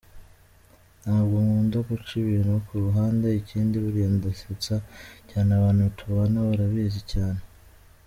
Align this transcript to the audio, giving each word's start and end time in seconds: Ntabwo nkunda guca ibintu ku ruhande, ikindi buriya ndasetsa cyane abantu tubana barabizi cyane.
Ntabwo 1.01 1.35
nkunda 1.45 1.77
guca 1.89 2.11
ibintu 2.23 2.53
ku 2.65 2.73
ruhande, 2.83 3.27
ikindi 3.41 3.75
buriya 3.83 4.09
ndasetsa 4.17 4.75
cyane 5.29 5.49
abantu 5.59 5.83
tubana 5.97 6.37
barabizi 6.47 7.01
cyane. 7.13 7.41